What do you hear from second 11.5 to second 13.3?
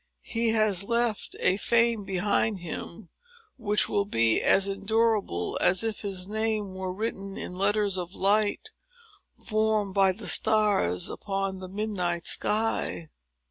the midnight sky.